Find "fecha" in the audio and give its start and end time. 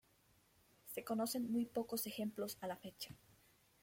2.75-3.13